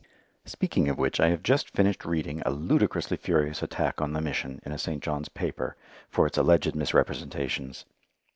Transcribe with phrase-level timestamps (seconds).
[0.45, 4.59] Speaking of which I have just finished reading a ludicrously furious attack on the Mission
[4.65, 4.99] in a St.
[5.03, 5.75] John's paper,
[6.09, 7.85] for its alleged misrepresentations.